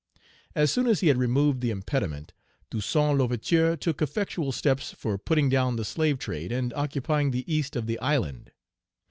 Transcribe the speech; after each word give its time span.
Page 0.15 0.61
126 0.61 0.63
As 0.63 0.71
soon 0.73 0.87
as 0.91 0.99
he 1.01 1.07
had 1.09 1.17
removed 1.17 1.61
the 1.61 1.69
impediment, 1.69 2.33
Toussaint 2.71 3.19
L'Ouverture 3.19 3.77
took 3.77 4.01
effectual 4.01 4.51
steps 4.51 4.93
for 4.93 5.19
putting 5.19 5.47
down 5.47 5.75
the 5.75 5.85
slave 5.85 6.17
trade, 6.17 6.51
and 6.51 6.73
occupying 6.73 7.29
the 7.29 7.45
east 7.53 7.75
of 7.75 7.85
the 7.85 7.99
island. 7.99 8.51